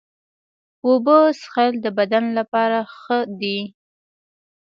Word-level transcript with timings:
اوبه 0.85 1.17
څښل 1.39 1.71
د 1.83 1.87
بدن 1.97 2.25
لپاره 2.37 2.79
ښه 2.97 3.17
دي. 3.39 3.59